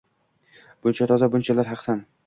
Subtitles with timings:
[0.87, 2.07] Buncha toza, bunchalar haqsan.